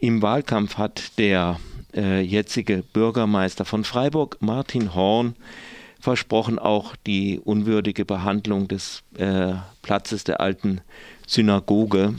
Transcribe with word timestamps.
Im 0.00 0.22
Wahlkampf 0.22 0.78
hat 0.78 1.18
der 1.18 1.60
äh, 1.94 2.22
jetzige 2.22 2.82
Bürgermeister 2.94 3.66
von 3.66 3.84
Freiburg, 3.84 4.38
Martin 4.40 4.94
Horn, 4.94 5.36
versprochen, 6.00 6.58
auch 6.58 6.96
die 7.06 7.38
unwürdige 7.38 8.06
Behandlung 8.06 8.66
des 8.66 9.02
äh, 9.18 9.52
Platzes 9.82 10.24
der 10.24 10.40
alten 10.40 10.80
Synagoge 11.26 12.14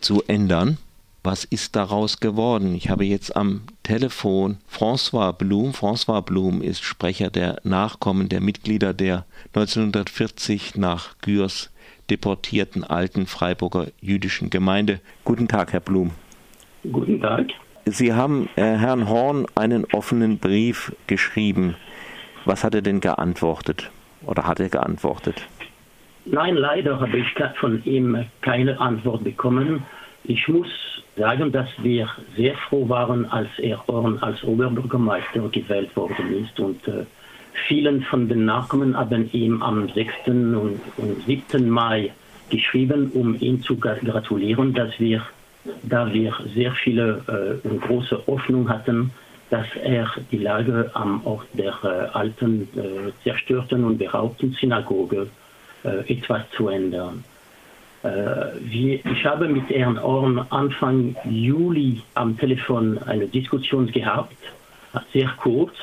zu 0.00 0.22
ändern. 0.24 0.76
Was 1.22 1.44
ist 1.44 1.74
daraus 1.74 2.20
geworden? 2.20 2.74
Ich 2.74 2.90
habe 2.90 3.06
jetzt 3.06 3.34
am 3.34 3.62
Telefon 3.82 4.58
François 4.70 5.32
Blum. 5.32 5.70
François 5.70 6.20
Blum 6.20 6.60
ist 6.60 6.84
Sprecher 6.84 7.30
der 7.30 7.58
Nachkommen 7.64 8.28
der 8.28 8.42
Mitglieder 8.42 8.92
der 8.92 9.24
1940 9.54 10.74
nach 10.74 11.16
Gürs 11.22 11.70
deportierten 12.10 12.84
alten 12.84 13.26
Freiburger 13.26 13.86
jüdischen 14.02 14.50
Gemeinde. 14.50 15.00
Guten 15.24 15.48
Tag, 15.48 15.72
Herr 15.72 15.80
Blum. 15.80 16.10
Guten 16.92 17.20
Tag. 17.20 17.46
Sie 17.86 18.12
haben 18.12 18.48
äh, 18.56 18.62
Herrn 18.62 19.08
Horn 19.08 19.46
einen 19.54 19.84
offenen 19.92 20.38
Brief 20.38 20.92
geschrieben. 21.06 21.76
Was 22.44 22.64
hat 22.64 22.74
er 22.74 22.82
denn 22.82 23.00
geantwortet? 23.00 23.90
Oder 24.26 24.46
hat 24.46 24.60
er 24.60 24.68
geantwortet? 24.68 25.46
Nein, 26.26 26.56
leider 26.56 27.00
habe 27.00 27.18
ich 27.18 27.26
von 27.60 27.84
ihm 27.84 28.24
keine 28.40 28.80
Antwort 28.80 29.24
bekommen. 29.24 29.82
Ich 30.24 30.48
muss 30.48 30.68
sagen, 31.16 31.52
dass 31.52 31.68
wir 31.82 32.08
sehr 32.34 32.54
froh 32.68 32.88
waren, 32.88 33.26
als 33.26 33.48
er 33.58 33.86
Horn 33.86 34.18
als 34.20 34.42
Oberbürgermeister 34.42 35.48
gewählt 35.50 35.94
worden 35.96 36.44
ist. 36.44 36.58
Und 36.58 36.86
äh, 36.88 37.04
vielen 37.68 38.02
von 38.02 38.28
den 38.28 38.46
Nachkommen 38.46 38.96
haben 38.96 39.30
ihm 39.32 39.62
am 39.62 39.88
6. 39.88 40.12
und, 40.26 40.80
und 40.96 41.24
7. 41.26 41.68
Mai 41.68 42.12
geschrieben, 42.50 43.10
um 43.12 43.38
ihn 43.40 43.62
zu 43.62 43.76
gratulieren, 43.76 44.74
dass 44.74 44.98
wir, 44.98 45.22
da 45.82 46.12
wir 46.12 46.34
sehr 46.54 46.72
viele 46.72 47.60
äh, 47.64 47.78
große 47.86 48.26
Hoffnung 48.26 48.68
hatten, 48.68 49.10
dass 49.50 49.66
er 49.82 50.10
die 50.30 50.38
Lage 50.38 50.90
am 50.94 51.24
Ort 51.26 51.46
der 51.52 51.74
äh, 51.82 52.16
alten, 52.16 52.68
äh, 52.76 53.12
zerstörten 53.22 53.84
und 53.84 53.98
beraubten 53.98 54.56
Synagoge 54.60 55.28
äh, 55.84 56.12
etwas 56.12 56.42
zu 56.56 56.68
ändern. 56.68 57.24
Äh, 58.02 58.08
wie, 58.60 59.00
ich 59.10 59.24
habe 59.24 59.48
mit 59.48 59.68
Herrn 59.70 59.98
Orn 59.98 60.38
Anfang 60.50 61.16
Juli 61.24 62.02
am 62.14 62.36
Telefon 62.36 62.98
eine 62.98 63.26
Diskussion 63.26 63.86
gehabt, 63.90 64.36
sehr 65.12 65.28
kurz, 65.42 65.74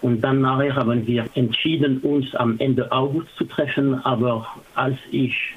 und 0.00 0.22
dann 0.22 0.40
nachher 0.40 0.74
haben 0.76 1.06
wir 1.06 1.26
entschieden, 1.34 1.98
uns 1.98 2.34
am 2.34 2.56
Ende 2.58 2.90
August 2.90 3.28
zu 3.36 3.44
treffen. 3.44 3.94
Aber 4.04 4.46
als 4.74 4.96
ich 5.10 5.54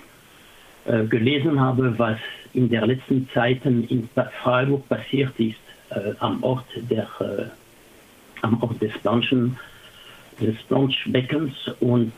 äh, 0.86 1.06
gelesen 1.06 1.59
habe, 1.59 1.98
was 1.98 2.17
in 2.53 2.70
der 2.70 2.86
letzten 2.86 3.30
Zeit 3.34 3.66
in 3.66 4.09
Freiburg 4.44 4.88
passiert 4.90 5.34
ist, 5.40 5.58
äh, 5.90 6.14
am 6.20 6.44
Ort 6.44 6.66
der 6.90 7.08
äh, 7.20 7.45
am 8.42 8.62
Ort 8.62 8.81
des 8.81 8.92
Planschen, 9.00 9.58
des 10.40 10.56
Planschbeckens 10.67 11.53
und 11.80 12.12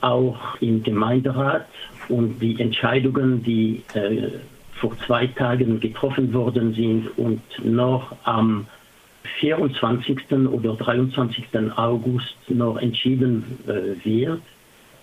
auch 0.00 0.60
im 0.60 0.82
Gemeinderat 0.82 1.66
und 2.08 2.40
die 2.40 2.60
Entscheidungen, 2.60 3.42
die 3.42 3.82
äh, 3.94 4.28
vor 4.74 4.96
zwei 5.06 5.26
Tagen 5.26 5.80
getroffen 5.80 6.32
worden 6.32 6.74
sind 6.74 7.08
und 7.16 7.40
noch 7.64 8.14
am 8.24 8.66
24. 9.38 10.32
oder 10.50 10.74
23. 10.74 11.44
August 11.76 12.36
noch 12.48 12.76
entschieden 12.78 13.58
äh, 13.66 14.04
wird, 14.04 14.42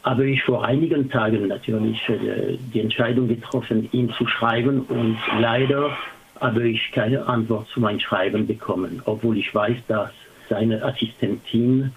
habe 0.10 0.28
ich 0.28 0.42
vor 0.42 0.66
einigen 0.66 1.08
Tagen 1.08 1.48
natürlich 1.48 2.10
äh, 2.10 2.58
die 2.74 2.80
Entscheidung 2.80 3.28
getroffen, 3.28 3.88
ihn 3.92 4.12
zu 4.18 4.26
schreiben 4.26 4.82
und 4.82 5.18
leider 5.40 5.96
habe 6.42 6.68
ich 6.68 6.92
keine 6.92 7.28
Antwort 7.28 7.68
zu 7.68 7.80
meinem 7.80 8.00
Schreiben 8.00 8.48
bekommen, 8.48 9.04
obwohl 9.06 9.38
ich 9.38 9.54
weiß, 9.54 9.78
dass 9.88 10.10
seine 10.50 10.84
Assistentin 10.84 11.92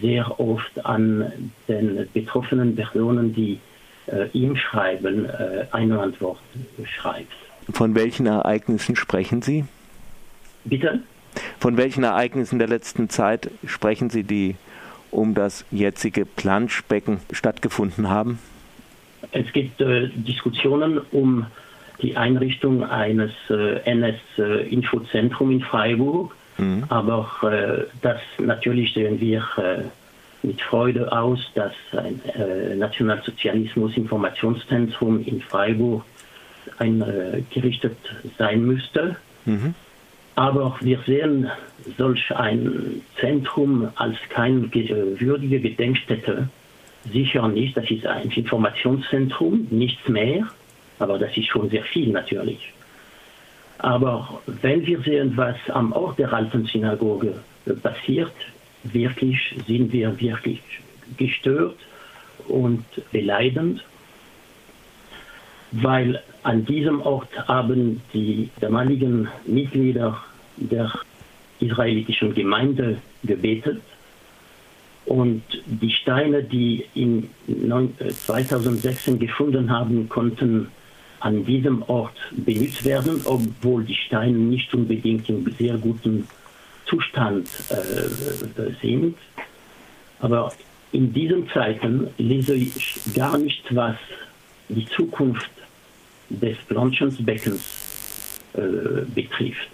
sehr 0.00 0.38
oft 0.38 0.84
an 0.84 1.50
den 1.66 2.08
betroffenen 2.14 2.76
Personen, 2.76 3.34
die 3.34 3.58
äh, 4.06 4.28
ihm 4.32 4.54
schreiben, 4.54 5.24
äh, 5.24 5.66
eine 5.72 6.00
Antwort 6.00 6.38
schreibt. 6.84 7.32
Von 7.72 7.96
welchen 7.96 8.26
Ereignissen 8.26 8.94
sprechen 8.94 9.42
Sie? 9.42 9.64
Bitte? 10.64 11.00
Von 11.58 11.76
welchen 11.76 12.04
Ereignissen 12.04 12.60
der 12.60 12.68
letzten 12.68 13.08
Zeit 13.08 13.50
sprechen 13.66 14.08
Sie, 14.08 14.22
die 14.22 14.54
um 15.10 15.34
das 15.34 15.64
jetzige 15.70 16.24
Planschbecken 16.24 17.20
stattgefunden 17.32 18.08
haben? 18.08 18.38
Es 19.32 19.52
gibt 19.52 19.80
äh, 19.80 20.08
Diskussionen 20.08 21.00
um 21.10 21.46
die 22.02 22.16
Einrichtung 22.16 22.84
eines 22.84 23.32
äh, 23.48 23.80
NS-Infozentrum 23.84 25.50
in 25.50 25.62
Freiburg. 25.62 26.34
Mhm. 26.58 26.84
Aber 26.88 27.30
äh, 27.42 27.84
das 28.02 28.20
natürlich 28.38 28.94
sehen 28.94 29.20
wir 29.20 29.46
äh, 29.56 29.84
mit 30.46 30.62
Freude 30.62 31.12
aus, 31.12 31.40
dass 31.54 31.74
ein 31.92 32.20
äh, 32.34 32.74
Nationalsozialismus-Informationszentrum 32.76 35.22
in 35.24 35.40
Freiburg 35.40 36.04
eingerichtet 36.78 37.96
sein 38.38 38.64
müsste. 38.64 39.16
Mhm. 39.44 39.74
Aber 40.36 40.76
wir 40.80 40.98
sehen 41.06 41.50
solch 41.96 42.30
ein 42.36 43.00
Zentrum 43.18 43.88
als 43.96 44.16
keine 44.28 44.70
würdige 44.72 45.60
Gedenkstätte 45.60 46.48
sicher 47.10 47.48
nicht. 47.48 47.76
Das 47.76 47.90
ist 47.90 48.06
ein 48.06 48.30
Informationszentrum, 48.30 49.66
nichts 49.70 50.06
mehr, 50.08 50.46
aber 50.98 51.18
das 51.18 51.34
ist 51.36 51.46
schon 51.48 51.70
sehr 51.70 51.84
viel 51.84 52.10
natürlich. 52.10 52.72
Aber 53.78 54.40
wenn 54.46 54.86
wir 54.86 55.00
sehen, 55.00 55.32
was 55.36 55.56
am 55.68 55.92
Ort 55.92 56.18
der 56.18 56.32
alten 56.32 56.66
Synagoge 56.66 57.34
passiert, 57.82 58.32
wirklich 58.84 59.38
sind 59.66 59.90
wir 59.92 60.20
wirklich 60.20 60.60
gestört 61.16 61.76
und 62.48 62.84
beleidend 63.10 63.82
weil 65.72 66.22
an 66.42 66.64
diesem 66.64 67.00
Ort 67.02 67.28
haben 67.48 68.00
die 68.12 68.50
damaligen 68.60 69.28
Mitglieder 69.46 70.18
der 70.56 70.92
israelitischen 71.60 72.34
Gemeinde 72.34 72.98
gebetet 73.24 73.80
und 75.06 75.42
die 75.66 75.90
Steine, 75.90 76.42
die 76.42 76.84
in 76.94 77.30
2016 78.26 79.14
äh, 79.14 79.18
gefunden 79.18 79.70
haben, 79.70 80.08
konnten 80.08 80.68
an 81.20 81.44
diesem 81.44 81.82
Ort 81.82 82.16
benutzt 82.32 82.84
werden, 82.84 83.22
obwohl 83.24 83.84
die 83.84 83.94
Steine 83.94 84.36
nicht 84.36 84.74
unbedingt 84.74 85.28
in 85.28 85.48
sehr 85.58 85.76
gutem 85.78 86.26
Zustand 86.86 87.48
äh, 87.70 88.70
sind. 88.82 89.16
Aber 90.20 90.52
in 90.92 91.12
diesen 91.12 91.48
Zeiten 91.50 92.08
lese 92.18 92.54
ich 92.54 92.98
gar 93.14 93.38
nicht, 93.38 93.62
was 93.74 93.96
die 94.68 94.86
Zukunft 94.86 95.50
des 96.28 96.56
Planschensbeckens 96.68 97.60
äh, 98.54 99.02
betrifft. 99.14 99.70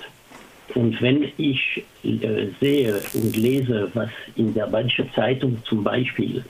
Und 0.75 1.01
wenn 1.03 1.31
ich 1.37 1.85
äh, 2.05 2.47
sehe 2.61 3.03
und 3.15 3.37
lese, 3.37 3.91
was 3.95 4.11
in 4.37 4.55
der 4.55 4.67
Badische 4.67 5.07
Zeitung 5.15 5.59
zum 5.65 5.85
Beispiel 5.85 6.45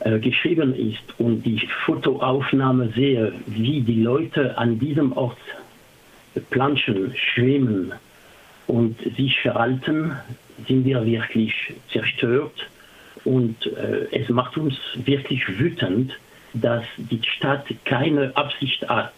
äh, 0.00 0.18
geschrieben 0.18 0.74
ist 0.74 1.18
und 1.18 1.42
die 1.42 1.66
Fotoaufnahme 1.84 2.90
sehe, 2.94 3.32
wie 3.46 3.80
die 3.80 4.02
Leute 4.02 4.56
an 4.58 4.78
diesem 4.78 5.12
Ort 5.12 5.38
planschen, 6.50 7.14
schwimmen 7.16 7.92
und 8.66 8.98
sich 9.16 9.40
verhalten, 9.40 10.12
sind 10.66 10.84
wir 10.84 11.04
wirklich 11.06 11.54
zerstört. 11.90 12.68
Und 13.24 13.66
äh, 13.66 14.06
es 14.12 14.28
macht 14.28 14.56
uns 14.56 14.74
wirklich 15.04 15.58
wütend, 15.58 16.12
dass 16.60 16.84
die 16.96 17.20
Stadt 17.24 17.66
keine 17.84 18.34
Absicht 18.36 18.88
hat, 18.88 19.12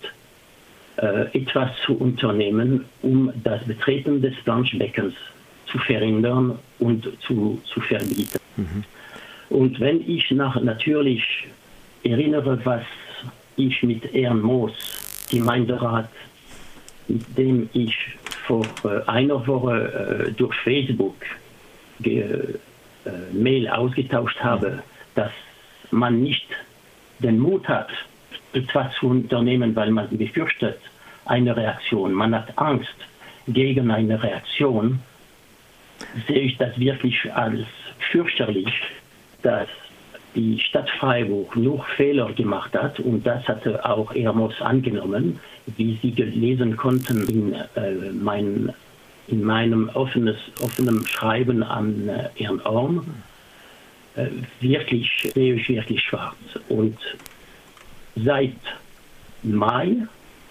äh, 0.96 1.26
etwas 1.32 1.70
zu 1.84 1.96
unternehmen, 1.96 2.84
um 3.02 3.32
das 3.44 3.62
Betreten 3.64 4.20
des 4.20 4.34
Planschbeckens 4.44 5.14
zu 5.66 5.78
verhindern 5.78 6.58
und 6.78 7.08
zu, 7.20 7.60
zu 7.64 7.80
verbieten. 7.80 8.38
Mhm. 8.56 8.84
Und 9.50 9.80
wenn 9.80 10.08
ich 10.08 10.30
nach, 10.30 10.60
natürlich 10.60 11.22
erinnere, 12.02 12.58
was 12.64 12.82
ich 13.56 13.82
mit 13.82 14.12
Herrn 14.12 14.40
Moos, 14.40 14.72
Gemeinderat, 15.30 16.08
mit 17.06 17.38
dem 17.38 17.68
ich 17.72 17.94
vor 18.46 18.66
äh, 18.84 19.08
einer 19.08 19.46
Woche 19.46 20.26
äh, 20.28 20.32
durch 20.32 20.54
Facebook 20.56 21.16
Mail 23.32 23.68
ausgetauscht 23.68 24.38
habe, 24.40 24.82
dass 25.14 25.30
man 25.90 26.20
nicht 26.20 26.46
den 27.18 27.38
Mut 27.38 27.68
hat, 27.68 27.88
etwas 28.52 28.94
zu 28.98 29.08
unternehmen, 29.08 29.74
weil 29.76 29.90
man 29.90 30.08
befürchtet 30.16 30.78
eine 31.24 31.56
Reaktion, 31.56 32.12
man 32.12 32.34
hat 32.34 32.56
Angst 32.56 32.94
gegen 33.46 33.90
eine 33.90 34.22
Reaktion, 34.22 35.00
sehe 36.26 36.40
ich 36.40 36.56
das 36.56 36.78
wirklich 36.78 37.32
als 37.32 37.60
fürchterlich, 38.10 38.72
dass 39.42 39.68
die 40.34 40.58
Stadt 40.60 40.88
Freiburg 40.90 41.56
nur 41.56 41.84
Fehler 41.96 42.32
gemacht 42.32 42.74
hat? 42.74 43.00
Und 43.00 43.26
das 43.26 43.46
hatte 43.48 43.84
auch 43.84 44.14
Ermos 44.14 44.60
angenommen, 44.60 45.40
wie 45.76 45.98
Sie 46.00 46.12
gelesen 46.12 46.76
konnten 46.76 47.28
in, 47.28 47.54
äh, 47.54 48.12
mein, 48.12 48.72
in 49.26 49.42
meinem 49.42 49.90
offenes, 49.94 50.36
offenen 50.60 51.06
Schreiben 51.06 51.62
an 51.62 52.08
äh, 52.08 52.28
Herrn 52.36 52.60
Orm, 52.60 53.06
wirklich, 54.60 55.10
sehe 55.34 55.54
ich 55.54 55.68
wirklich 55.68 56.02
schwarz. 56.02 56.36
Und 56.68 56.98
seit 58.16 58.56
Mai 59.42 59.96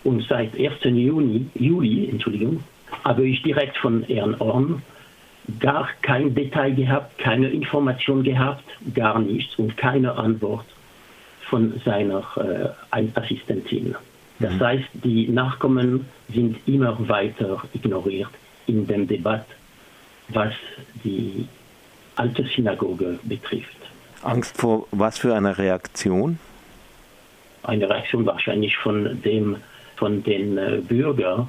und 0.03 0.23
seit 0.27 0.57
1. 0.57 0.83
Juni, 0.83 1.47
Juli 1.55 2.09
Entschuldigung, 2.09 2.63
habe 3.03 3.27
ich 3.27 3.41
direkt 3.43 3.77
von 3.77 4.03
Herrn 4.03 4.35
Orm 4.35 4.81
gar 5.59 5.89
kein 6.01 6.33
Detail 6.35 6.73
gehabt, 6.73 7.17
keine 7.17 7.49
Information 7.49 8.23
gehabt, 8.23 8.63
gar 8.93 9.19
nichts 9.19 9.57
und 9.57 9.77
keine 9.77 10.13
Antwort 10.13 10.65
von 11.49 11.79
seiner 11.85 12.23
äh, 12.91 13.05
Assistentin. 13.15 13.95
Das 14.39 14.53
mhm. 14.53 14.59
heißt, 14.59 14.87
die 14.93 15.27
Nachkommen 15.29 16.05
sind 16.33 16.57
immer 16.67 16.97
weiter 17.07 17.63
ignoriert 17.73 18.29
in 18.67 18.85
dem 18.85 19.07
Debatt, 19.07 19.45
was 20.29 20.53
die 21.03 21.47
alte 22.17 22.43
Synagoge 22.43 23.19
betrifft. 23.23 23.77
Angst 24.23 24.57
vor 24.57 24.87
was 24.91 25.17
für 25.17 25.35
eine 25.35 25.57
Reaktion? 25.57 26.39
Eine 27.63 27.89
Reaktion 27.89 28.25
wahrscheinlich 28.25 28.75
von 28.77 29.21
dem, 29.21 29.57
von 29.95 30.23
den 30.23 30.57
äh, 30.57 30.81
Bürgern, 30.87 31.47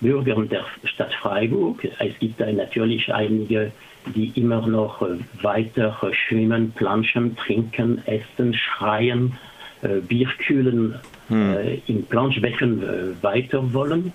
Bürgern 0.00 0.48
der 0.48 0.64
Stadt 0.84 1.12
Freiburg. 1.14 1.86
Es 1.98 2.18
gibt 2.18 2.40
da 2.40 2.50
natürlich 2.50 3.12
einige, 3.12 3.72
die 4.14 4.32
immer 4.34 4.66
noch 4.66 5.02
äh, 5.02 5.18
weiter 5.42 5.96
schwimmen, 6.12 6.72
planschen, 6.72 7.36
trinken, 7.36 8.02
essen, 8.06 8.54
schreien, 8.54 9.38
äh, 9.82 10.00
Bier 10.00 10.28
kühlen 10.46 10.96
hm. 11.28 11.56
Äh, 11.56 11.80
im 11.86 12.04
Planschbecken 12.04 13.22
weiter 13.22 13.72
wollen. 13.72 14.12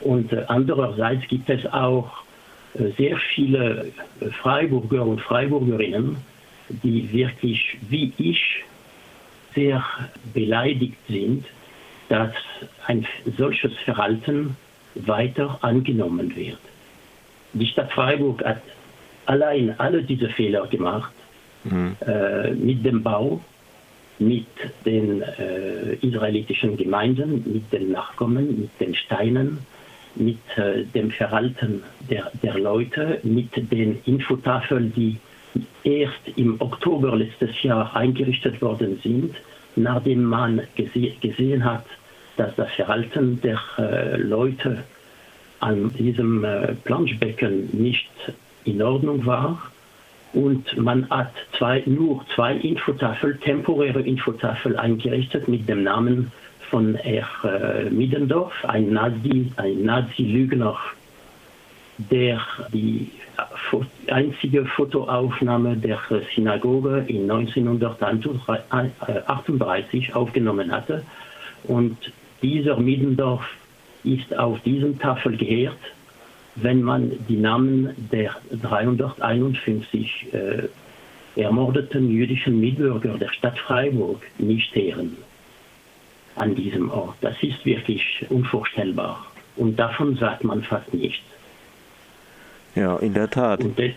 Und 0.00 0.32
andererseits 0.48 1.26
gibt 1.28 1.50
es 1.50 1.66
auch 1.66 2.22
sehr 2.96 3.16
viele 3.34 3.92
Freiburger 4.40 5.04
und 5.04 5.20
Freiburgerinnen, 5.20 6.16
die 6.68 7.12
wirklich 7.12 7.78
wie 7.88 8.12
ich 8.18 8.64
sehr 9.54 9.84
beleidigt 10.34 10.98
sind, 11.08 11.44
dass 12.08 12.32
ein 12.86 13.06
solches 13.36 13.72
Verhalten 13.84 14.56
weiter 14.94 15.58
angenommen 15.62 16.34
wird. 16.36 16.58
Die 17.52 17.66
Stadt 17.66 17.92
Freiburg 17.92 18.44
hat 18.44 18.62
allein 19.26 19.74
alle 19.78 20.02
diese 20.02 20.28
Fehler 20.28 20.66
gemacht 20.66 21.12
mhm. 21.64 21.96
äh, 22.06 22.50
mit 22.52 22.84
dem 22.84 23.02
Bau, 23.02 23.40
mit 24.18 24.46
den 24.84 25.22
äh, 25.22 25.94
israelitischen 26.00 26.76
Gemeinden, 26.76 27.42
mit 27.52 27.72
den 27.72 27.92
Nachkommen, 27.92 28.60
mit 28.60 28.70
den 28.80 28.94
Steinen, 28.94 29.58
mit 30.14 30.38
äh, 30.56 30.84
dem 30.84 31.10
Verhalten 31.10 31.82
der, 32.10 32.30
der 32.42 32.58
Leute, 32.58 33.20
mit 33.22 33.50
den 33.70 33.98
Infotafeln, 34.04 34.92
die 34.94 35.18
erst 35.84 36.20
im 36.36 36.60
Oktober 36.60 37.16
letztes 37.16 37.62
Jahr 37.62 37.94
eingerichtet 37.96 38.60
worden 38.60 38.98
sind, 39.02 39.34
nachdem 39.76 40.24
man 40.24 40.62
gese 40.74 41.12
gesehen 41.20 41.64
hat, 41.64 41.84
dass 42.36 42.54
das 42.56 42.70
Verhalten 42.72 43.40
der 43.40 43.60
äh, 43.78 44.16
Leute 44.16 44.84
an 45.60 45.92
diesem 45.94 46.44
äh, 46.44 46.74
Planschbecken 46.84 47.68
nicht 47.72 48.10
in 48.64 48.80
Ordnung 48.82 49.26
war. 49.26 49.70
Und 50.32 50.76
man 50.76 51.08
hat 51.08 51.32
zwei, 51.56 51.82
nur 51.86 52.24
zwei 52.34 52.54
Infotafeln, 52.54 53.40
temporäre 53.40 54.02
Infotafeln 54.02 54.76
eingerichtet 54.76 55.48
mit 55.48 55.68
dem 55.68 55.82
Namen 55.82 56.30
von 56.70 56.94
Herr 56.96 57.28
äh, 57.44 57.88
Middendorf, 57.90 58.52
ein 58.64 58.92
Nazi, 58.92 59.52
ein 59.56 59.84
Nazi-Lügner, 59.84 60.76
der 61.98 62.40
die 62.72 63.10
einzige 64.08 64.64
Fotoaufnahme 64.64 65.76
der 65.76 66.00
Synagoge 66.34 67.04
in 67.08 67.30
1938 67.30 70.14
aufgenommen 70.14 70.72
hatte. 70.72 71.04
Und 71.64 71.98
dieser 72.42 72.78
Middendorf 72.78 73.44
ist 74.04 74.34
auf 74.36 74.60
diesem 74.60 74.98
Tafel 74.98 75.36
geehrt, 75.36 75.76
wenn 76.56 76.82
man 76.82 77.12
die 77.28 77.36
Namen 77.36 77.94
der 78.12 78.34
351 78.62 80.32
äh, 80.32 80.68
ermordeten 81.40 82.10
jüdischen 82.10 82.60
Mitbürger 82.60 83.16
der 83.18 83.30
Stadt 83.30 83.58
Freiburg 83.58 84.22
nicht 84.38 84.76
ehren 84.76 85.16
an 86.40 86.54
diesem 86.54 86.90
Ort. 86.90 87.16
Das 87.20 87.34
ist 87.42 87.64
wirklich 87.64 88.24
unvorstellbar. 88.28 89.26
Und 89.56 89.76
davon 89.76 90.16
sagt 90.16 90.44
man 90.44 90.62
fast 90.62 90.92
nichts. 90.94 91.24
Ja, 92.74 92.96
in 92.98 93.14
der 93.14 93.28
Tat. 93.28 93.60
Das, 93.76 93.90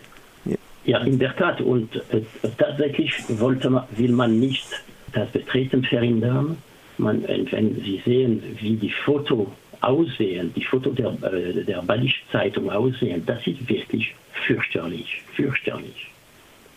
ja, 0.84 0.98
in 0.98 1.18
der 1.18 1.34
Tat. 1.36 1.60
Und 1.60 1.94
äh, 2.10 2.22
tatsächlich 2.58 3.12
wollte 3.28 3.70
man, 3.70 3.84
will 3.96 4.12
man 4.12 4.40
nicht 4.40 4.66
das 5.12 5.30
Betreten 5.30 5.84
verhindern. 5.84 6.58
Man, 6.98 7.22
wenn 7.26 7.76
Sie 7.76 8.02
sehen, 8.04 8.42
wie 8.60 8.76
die 8.76 8.90
Fotos 8.90 9.48
aussehen, 9.80 10.52
die 10.54 10.64
Fotos 10.64 10.94
der, 10.96 11.12
äh, 11.32 11.64
der 11.64 11.82
Balisch 11.82 12.24
Zeitung 12.32 12.70
aussehen, 12.70 13.22
das 13.26 13.46
ist 13.46 13.68
wirklich 13.68 14.14
fürchterlich, 14.46 15.22
fürchterlich. 15.34 16.10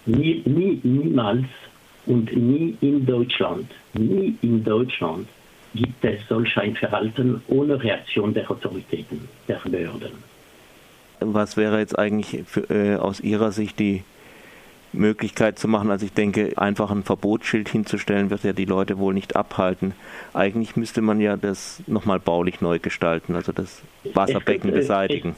Nie, 0.05 0.43
nie, 0.45 0.79
niemals 0.83 1.45
und 2.05 2.35
nie 2.35 2.77
in 2.81 3.05
Deutschland, 3.05 3.67
nie 3.93 4.35
in 4.41 4.63
Deutschland 4.63 5.27
gibt 5.75 6.03
es 6.03 6.19
solch 6.27 6.57
ein 6.57 6.75
Verhalten 6.75 7.41
ohne 7.47 7.81
Reaktion 7.81 8.33
der 8.33 8.49
Autoritäten, 8.49 9.27
der 9.47 9.59
Behörden. 9.63 10.11
Was 11.19 11.57
wäre 11.57 11.79
jetzt 11.79 11.97
eigentlich 11.97 12.43
für, 12.45 12.69
äh, 12.69 12.95
aus 12.97 13.19
Ihrer 13.19 13.51
Sicht 13.51 13.79
die 13.79 14.03
Möglichkeit 14.95 15.59
zu 15.59 15.67
machen. 15.67 15.91
Also 15.91 16.05
ich 16.05 16.13
denke, 16.13 16.53
einfach 16.57 16.91
ein 16.91 17.03
Verbotsschild 17.03 17.69
hinzustellen, 17.69 18.29
wird 18.29 18.43
ja 18.43 18.53
die 18.53 18.65
Leute 18.65 18.97
wohl 18.97 19.13
nicht 19.13 19.35
abhalten. 19.35 19.93
Eigentlich 20.33 20.75
müsste 20.75 21.01
man 21.01 21.21
ja 21.21 21.37
das 21.37 21.83
nochmal 21.87 22.19
baulich 22.19 22.61
neu 22.61 22.79
gestalten, 22.79 23.35
also 23.35 23.51
das 23.51 23.83
Wasserbecken 24.13 24.61
könnte, 24.63 24.77
beseitigen. 24.77 25.35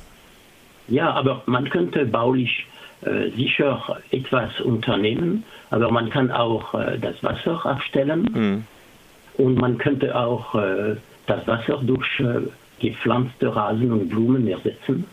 Ja, 0.88 1.12
aber 1.12 1.44
man 1.46 1.70
könnte 1.70 2.06
baulich 2.06 2.66
äh, 3.02 3.30
sicher 3.32 4.00
etwas 4.12 4.60
unternehmen, 4.62 5.44
aber 5.70 5.92
man 5.92 6.10
kann 6.10 6.32
auch 6.32 6.74
äh, 6.74 6.98
das 6.98 7.22
Wasser 7.24 7.66
abstellen 7.66 8.30
mhm. 8.34 8.64
Und 9.38 9.56
man 9.60 9.78
könnte 9.78 10.16
auch 10.16 10.56
äh, 10.56 10.96
das 11.26 11.48
Wasser 11.48 11.80
durch 11.84 12.08
äh, 12.20 12.42
gepflanzte 12.80 13.56
Rasen 13.56 13.92
und 13.92 14.10
Blumen 14.10 14.48
ersetzen. 14.48 15.06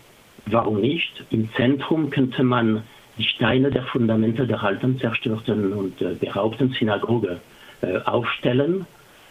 Warum 0.47 0.81
nicht? 0.81 1.25
Im 1.31 1.49
Zentrum 1.55 2.11
könnte 2.11 2.43
man 2.43 2.83
die 3.17 3.25
Steine 3.25 3.71
der 3.71 3.85
Fundamente 3.85 4.47
der 4.47 4.63
alten 4.63 4.99
zerstörten 4.99 5.73
und 5.73 6.01
äh, 6.03 6.15
beraubten 6.15 6.71
Synagoge 6.71 7.41
äh, 7.83 7.99
aufstellen. 8.05 8.87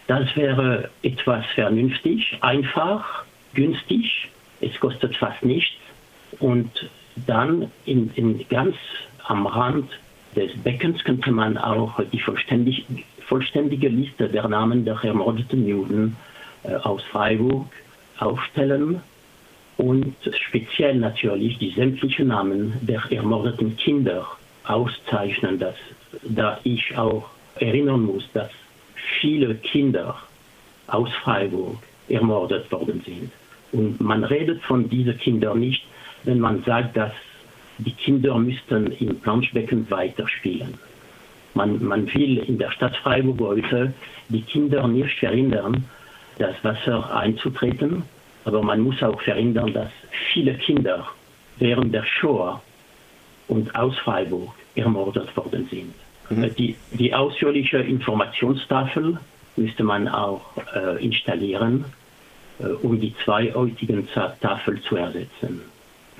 Das 0.06 0.36
wäre 0.36 0.90
etwas 1.02 1.44
vernünftig, 1.54 2.38
einfach, 2.40 3.24
günstig, 3.54 4.28
es 4.60 4.78
kostet 4.80 5.16
fast 5.16 5.44
nichts 5.44 5.76
und 6.40 6.70
dann 7.26 7.70
in, 7.86 8.10
in 8.14 8.46
ganz 8.48 8.76
am 9.26 9.46
Rand 9.46 9.90
des 10.36 10.52
Beckens 10.62 11.02
könnte 11.04 11.30
man 11.30 11.56
auch 11.56 12.00
die 12.12 12.18
vollständig, 12.18 12.84
vollständige 13.26 13.88
Liste 13.88 14.28
der 14.28 14.48
Namen 14.48 14.84
der 14.84 14.98
ermordeten 15.02 15.66
Juden 15.66 16.16
äh, 16.64 16.74
aus 16.74 17.02
Freiburg 17.04 17.66
aufstellen 18.18 19.00
und 19.76 20.14
speziell 20.48 20.96
natürlich 20.96 21.58
die 21.58 21.70
sämtlichen 21.70 22.28
Namen 22.28 22.74
der 22.82 23.02
ermordeten 23.10 23.76
Kinder 23.76 24.26
auszeichnen, 24.64 25.58
dass, 25.58 25.74
da 26.22 26.58
ich 26.64 26.96
auch 26.96 27.28
erinnern 27.56 28.02
muss, 28.02 28.24
dass 28.32 28.50
viele 29.20 29.54
Kinder 29.56 30.16
aus 30.86 31.10
Freiburg 31.22 31.78
ermordet 32.08 32.70
worden 32.70 33.02
sind. 33.04 33.30
Und 33.72 34.00
man 34.00 34.24
redet 34.24 34.62
von 34.62 34.88
diesen 34.88 35.18
Kindern 35.18 35.60
nicht, 35.60 35.84
wenn 36.22 36.38
man 36.38 36.62
sagt, 36.62 36.96
dass 36.96 37.12
die 37.78 37.92
Kinder 37.92 38.38
müssten 38.38 38.92
im 38.92 39.18
Planschbecken 39.18 39.90
weiterspielen. 39.90 40.74
Man, 41.54 41.82
man 41.84 42.12
will 42.12 42.38
in 42.38 42.58
der 42.58 42.70
Stadt 42.72 42.96
Freiburg 42.96 43.40
heute 43.40 43.94
die 44.28 44.42
Kinder 44.42 44.86
nicht 44.88 45.18
verhindern, 45.18 45.84
das 46.38 46.56
Wasser 46.62 47.14
einzutreten, 47.14 48.02
aber 48.44 48.62
man 48.62 48.80
muss 48.80 49.02
auch 49.02 49.20
verhindern, 49.22 49.72
dass 49.72 49.90
viele 50.32 50.54
Kinder 50.54 51.08
während 51.58 51.94
der 51.94 52.04
Shoah 52.04 52.60
und 53.48 53.74
aus 53.74 53.96
Freiburg 53.98 54.52
ermordet 54.74 55.36
worden 55.36 55.68
sind. 55.70 55.94
Mhm. 56.30 56.54
Die, 56.56 56.76
die 56.92 57.14
ausführliche 57.14 57.78
Informationstafel 57.78 59.18
müsste 59.56 59.84
man 59.84 60.08
auch 60.08 60.42
äh, 60.74 61.04
installieren, 61.04 61.84
äh, 62.58 62.66
um 62.66 63.00
die 63.00 63.14
zwei 63.24 63.52
heutigen 63.52 64.08
Tafeln 64.40 64.82
zu 64.82 64.96
ersetzen. 64.96 65.62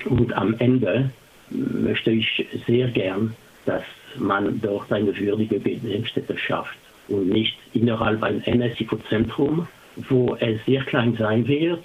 Und 0.05 0.33
am 0.33 0.53
Ende 0.59 1.09
möchte 1.49 2.11
ich 2.11 2.45
sehr 2.65 2.87
gern, 2.89 3.35
dass 3.65 3.83
man 4.19 4.59
dort 4.61 4.91
eine 4.91 5.17
würdige 5.17 5.59
Gedenkstätte 5.59 6.37
schafft 6.37 6.77
und 7.07 7.29
nicht 7.29 7.57
innerhalb 7.73 8.23
ein 8.23 8.43
NSIFO-Zentrum, 8.45 9.67
wo 10.09 10.35
es 10.39 10.63
sehr 10.65 10.83
klein 10.83 11.15
sein 11.17 11.47
wird, 11.47 11.83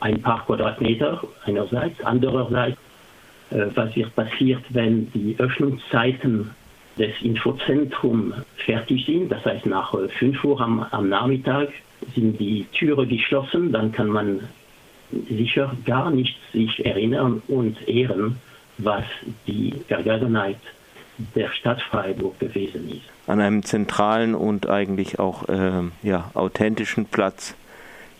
ein 0.00 0.20
paar 0.20 0.44
Quadratmeter 0.44 1.22
einerseits, 1.44 2.02
andererseits, 2.04 2.78
äh, 3.50 3.66
was 3.74 3.94
wird 3.96 4.14
passiert, 4.14 4.62
wenn 4.70 5.10
die 5.12 5.36
Öffnungszeiten 5.38 6.50
des 6.98 7.12
Infozentrums 7.22 8.34
fertig 8.56 9.06
sind, 9.06 9.30
das 9.30 9.44
heißt 9.44 9.66
nach 9.66 9.94
5 10.18 10.44
Uhr 10.44 10.60
am, 10.60 10.86
am 10.90 11.08
Nachmittag 11.08 11.68
sind 12.14 12.38
die 12.38 12.66
Türen 12.72 13.08
geschlossen, 13.08 13.72
dann 13.72 13.92
kann 13.92 14.08
man 14.08 14.40
sicher 15.28 15.74
gar 15.84 16.10
nicht 16.10 16.36
sich 16.52 16.84
erinnern 16.84 17.42
und 17.48 17.88
ehren, 17.88 18.36
was 18.78 19.04
die 19.46 19.72
Vergangenheit 19.88 20.58
der 21.34 21.50
Stadt 21.50 21.82
Freiburg 21.82 22.38
gewesen 22.38 22.88
ist. 22.90 23.02
An 23.26 23.40
einem 23.40 23.62
zentralen 23.62 24.34
und 24.34 24.68
eigentlich 24.68 25.18
auch 25.18 25.48
äh, 25.48 25.82
ja, 26.02 26.30
authentischen 26.34 27.06
Platz 27.06 27.54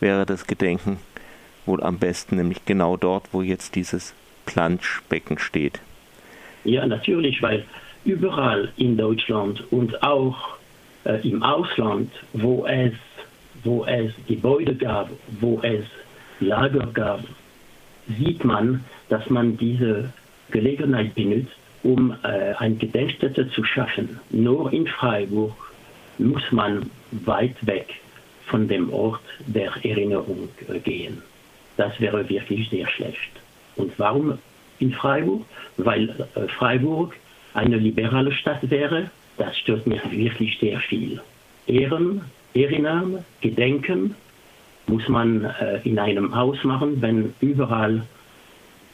wäre 0.01 0.27
das 0.27 0.47
Gedenken 0.47 0.99
wohl 1.67 1.83
am 1.83 1.99
besten, 1.99 2.37
nämlich 2.37 2.65
genau 2.65 2.97
dort, 2.97 3.25
wo 3.33 3.43
jetzt 3.43 3.75
dieses 3.77 4.15
Planschbecken 4.47 5.39
steht. 5.39 5.81
Ja, 6.65 6.87
natürlich, 6.87 7.43
weil 7.43 7.65
überall 8.05 8.73
in 8.77 8.97
Deutschland 8.97 9.65
und 9.73 10.03
auch 10.03 10.57
äh, 11.05 11.27
im 11.29 11.43
Ausland, 11.43 12.11
wo 12.33 12.67
es, 12.67 12.93
wo 13.65 13.85
es 13.85 14.13
Gebäude 14.27 14.75
gab, 14.75 15.11
wo 15.41 15.61
es 15.63 15.85
Lager 16.41 16.87
gab, 16.93 17.21
sieht 18.19 18.45
man, 18.45 18.85
dass 19.09 19.29
man 19.31 19.57
diese 19.57 20.13
Gelegenheit 20.51 21.15
benutzt, 21.15 21.53
um 21.83 22.15
äh, 22.23 22.55
eine 22.59 22.77
Gedenkstätte 22.77 23.51
zu 23.51 23.65
schaffen. 23.65 24.21
Nur 24.31 24.73
in 24.73 24.87
Freiburg 24.87 25.53
muss 26.19 26.43
man 26.51 26.91
weit 27.11 27.57
weg 27.67 27.89
von 28.47 28.69
dem 28.69 28.93
Ort 28.93 29.23
der 29.47 29.73
Erinnerung 29.83 30.49
äh, 30.69 30.79
gehen. 30.79 31.23
Das 31.77 31.99
wäre 32.01 32.29
wirklich 32.29 32.69
sehr 32.69 32.87
schlecht. 32.89 33.33
Und 33.77 33.93
warum 33.99 34.39
in 34.79 34.93
Freiburg? 34.93 35.45
Weil 35.77 36.11
äh, 36.35 36.49
Freiburg 36.49 37.15
eine 37.55 37.77
liberale 37.77 38.33
Stadt 38.33 38.71
wäre, 38.71 39.11
das 39.39 39.57
stört 39.59 39.87
mich 39.87 40.01
wirklich 40.11 40.59
sehr 40.59 40.81
viel. 40.81 41.21
Ehren, 41.67 42.23
Erinnern, 42.55 43.25
Gedenken 43.41 44.15
muss 44.87 45.09
man 45.09 45.45
äh, 45.45 45.81
in 45.85 45.99
einem 45.99 46.35
Haus 46.35 46.63
machen, 46.65 47.01
wenn 47.01 47.35
überall 47.41 48.03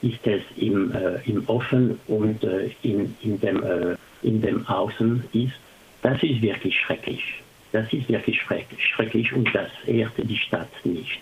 ist 0.03 0.27
es 0.27 0.43
im, 0.57 0.93
äh, 0.93 1.21
im 1.27 1.49
Offen 1.49 1.99
und 2.07 2.43
äh, 2.45 2.71
in, 2.83 3.15
in, 3.23 3.41
dem, 3.41 3.63
äh, 3.63 3.97
in 4.23 4.41
dem 4.41 4.67
Außen 4.67 5.25
ist. 5.33 5.55
Das 6.03 6.23
ist 6.23 6.41
wirklich 6.41 6.79
schrecklich. 6.79 7.23
Das 7.73 7.93
ist 7.93 8.09
wirklich 8.09 8.41
schrecklich 8.41 9.33
und 9.33 9.53
das 9.55 9.71
ehrt 9.87 10.13
die 10.17 10.37
Stadt 10.37 10.69
nicht. 10.85 11.21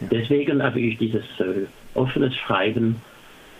Ja. 0.00 0.08
Deswegen 0.10 0.62
habe 0.62 0.80
ich 0.80 0.98
dieses 0.98 1.24
äh, 1.40 1.66
offenes 1.94 2.34
Schreiben 2.36 2.96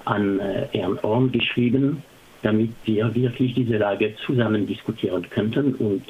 an 0.05 0.39
äh, 0.39 0.67
Herrn 0.73 0.99
Orn 1.03 1.33
geschrieben, 1.33 2.03
damit 2.43 2.71
wir 2.85 3.15
wirklich 3.15 3.55
diese 3.55 3.79
Lage 3.79 4.15
zusammen 4.25 4.67
diskutieren 4.67 5.29
könnten 5.29 5.75
und 5.75 6.03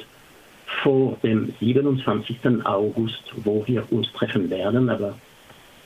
vor 0.83 1.17
dem 1.23 1.53
27. 1.59 2.37
August, 2.63 3.23
wo 3.43 3.65
wir 3.67 3.83
uns 3.91 4.11
treffen 4.13 4.49
werden, 4.49 4.89
aber 4.89 5.17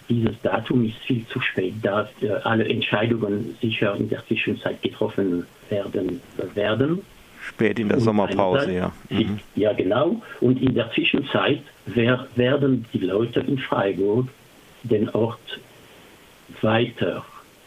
dieses 0.10 0.40
Datum 0.42 0.86
ist 0.86 0.98
viel 1.06 1.26
zu 1.28 1.40
spät, 1.42 1.74
da 1.82 2.10
äh, 2.22 2.30
alle 2.44 2.68
Entscheidungen 2.68 3.58
sicher 3.62 3.96
in 3.96 4.10
der 4.10 4.26
Zwischenzeit 4.28 4.82
getroffen 4.82 5.46
werden. 5.70 6.22
werden. 6.54 7.02
Spät 7.42 7.80
in 7.80 7.90
der 7.90 8.00
Sommerpause, 8.00 8.72
ja. 8.72 8.92
Mhm. 9.10 9.40
Ja, 9.56 9.74
genau. 9.74 10.22
Und 10.42 10.62
in 10.62 10.74
der 10.74 10.92
Zwischenzeit 10.92 11.62
wer, 11.86 12.28
werden 12.36 12.86
die 12.94 13.00
Leute 13.00 13.42
in 13.42 13.58
Freiburg 13.58 14.28
den 14.84 15.10
Ort 15.10 15.60
weiter 16.62 17.24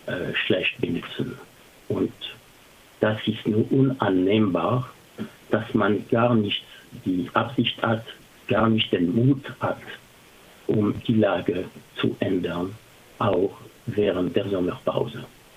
äh, 0.06 0.34
schlecht 0.34 0.80
benutzen. 0.80 1.36
Und 1.88 2.12
das 3.00 3.18
ist 3.26 3.46
nur 3.46 3.70
unannehmbar, 3.70 4.88
dass 5.50 5.72
man 5.74 6.04
gar 6.10 6.34
nicht 6.34 6.62
die 7.04 7.28
Absicht 7.34 7.80
hat, 7.82 8.04
gar 8.48 8.68
nicht 8.68 8.92
den 8.92 9.14
Mut 9.14 9.44
hat, 9.60 9.78
um 10.68 10.94
die 11.06 11.14
Lage 11.14 11.64
zu 11.96 12.16
ändern, 12.20 12.74
auch 13.18 13.56
während 13.86 14.36
der 14.36 14.48
Sommerpause. 14.48 15.24